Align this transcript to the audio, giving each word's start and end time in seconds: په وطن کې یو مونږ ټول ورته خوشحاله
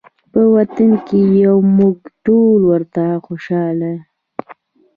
په 0.31 0.41
وطن 0.55 0.91
کې 1.07 1.19
یو 1.45 1.55
مونږ 1.77 1.95
ټول 2.25 2.59
ورته 2.71 3.03
خوشحاله 3.25 3.93